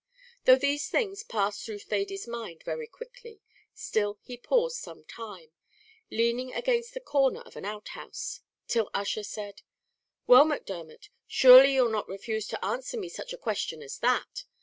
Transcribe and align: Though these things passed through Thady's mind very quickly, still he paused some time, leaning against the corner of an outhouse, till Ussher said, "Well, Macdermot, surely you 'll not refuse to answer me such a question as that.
Though 0.45 0.55
these 0.55 0.89
things 0.89 1.21
passed 1.21 1.63
through 1.63 1.77
Thady's 1.77 2.27
mind 2.27 2.63
very 2.63 2.87
quickly, 2.87 3.39
still 3.75 4.17
he 4.23 4.35
paused 4.35 4.77
some 4.77 5.03
time, 5.03 5.51
leaning 6.09 6.51
against 6.55 6.95
the 6.95 6.99
corner 6.99 7.41
of 7.41 7.55
an 7.55 7.65
outhouse, 7.65 8.39
till 8.67 8.89
Ussher 8.95 9.21
said, 9.23 9.61
"Well, 10.25 10.43
Macdermot, 10.45 11.09
surely 11.27 11.75
you 11.75 11.83
'll 11.85 11.91
not 11.91 12.09
refuse 12.09 12.47
to 12.47 12.65
answer 12.65 12.97
me 12.97 13.09
such 13.09 13.31
a 13.31 13.37
question 13.37 13.83
as 13.83 13.99
that. 13.99 14.45